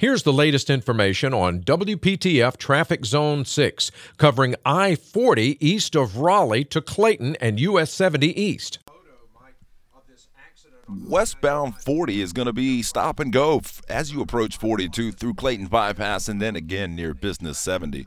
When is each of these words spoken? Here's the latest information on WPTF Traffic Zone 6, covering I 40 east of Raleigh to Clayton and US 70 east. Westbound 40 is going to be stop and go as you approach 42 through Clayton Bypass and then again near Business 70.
Here's 0.00 0.22
the 0.22 0.32
latest 0.32 0.70
information 0.70 1.34
on 1.34 1.58
WPTF 1.64 2.56
Traffic 2.56 3.04
Zone 3.04 3.44
6, 3.44 3.90
covering 4.16 4.54
I 4.64 4.94
40 4.94 5.58
east 5.58 5.96
of 5.96 6.18
Raleigh 6.18 6.62
to 6.66 6.80
Clayton 6.80 7.34
and 7.40 7.58
US 7.58 7.90
70 7.90 8.40
east. 8.40 8.78
Westbound 10.88 11.82
40 11.82 12.20
is 12.20 12.32
going 12.32 12.46
to 12.46 12.52
be 12.52 12.80
stop 12.80 13.18
and 13.18 13.32
go 13.32 13.60
as 13.88 14.12
you 14.12 14.20
approach 14.20 14.56
42 14.56 15.10
through 15.10 15.34
Clayton 15.34 15.66
Bypass 15.66 16.28
and 16.28 16.40
then 16.40 16.54
again 16.54 16.94
near 16.94 17.12
Business 17.12 17.58
70. 17.58 18.06